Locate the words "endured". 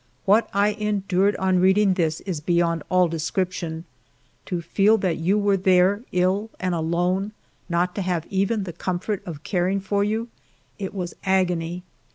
0.69-1.35